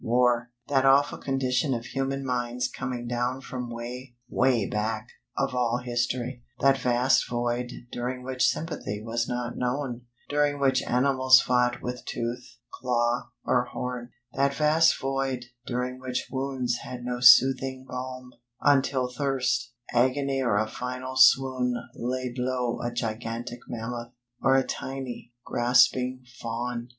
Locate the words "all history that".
5.53-6.75